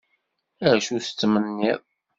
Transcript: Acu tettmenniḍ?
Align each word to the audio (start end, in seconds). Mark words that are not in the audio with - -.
Acu 0.71 0.95
tettmenniḍ? 1.05 1.81